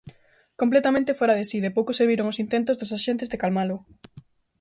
Completamente 0.61 1.17
fóra 1.19 1.37
de 1.39 1.45
si, 1.49 1.57
de 1.65 1.73
pouco 1.77 1.91
serviron 1.99 2.29
os 2.31 2.41
intentos 2.43 2.77
dos 2.77 2.93
axentes 2.97 3.29
de 3.31 3.41
calmalo. 3.43 3.77